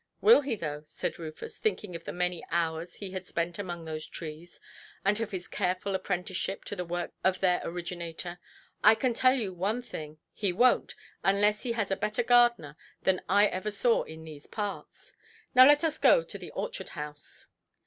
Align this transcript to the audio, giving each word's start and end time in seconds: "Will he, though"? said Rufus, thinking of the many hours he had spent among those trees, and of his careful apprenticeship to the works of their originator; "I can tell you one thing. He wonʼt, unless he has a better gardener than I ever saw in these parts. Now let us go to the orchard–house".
"Will 0.19 0.41
he, 0.41 0.55
though"? 0.55 0.81
said 0.87 1.19
Rufus, 1.19 1.59
thinking 1.59 1.95
of 1.95 2.05
the 2.05 2.11
many 2.11 2.43
hours 2.49 2.95
he 2.95 3.11
had 3.11 3.27
spent 3.27 3.59
among 3.59 3.85
those 3.85 4.07
trees, 4.07 4.59
and 5.05 5.19
of 5.19 5.29
his 5.29 5.47
careful 5.47 5.93
apprenticeship 5.93 6.65
to 6.65 6.75
the 6.75 6.83
works 6.83 7.13
of 7.23 7.39
their 7.39 7.61
originator; 7.63 8.39
"I 8.83 8.95
can 8.95 9.13
tell 9.13 9.35
you 9.35 9.53
one 9.53 9.83
thing. 9.83 10.17
He 10.33 10.51
wonʼt, 10.51 10.95
unless 11.23 11.61
he 11.61 11.73
has 11.73 11.91
a 11.91 11.95
better 11.95 12.23
gardener 12.23 12.77
than 13.03 13.21
I 13.29 13.45
ever 13.45 13.69
saw 13.69 14.01
in 14.01 14.23
these 14.23 14.47
parts. 14.47 15.15
Now 15.53 15.67
let 15.67 15.83
us 15.83 15.99
go 15.99 16.23
to 16.23 16.37
the 16.39 16.49
orchard–house". 16.49 17.45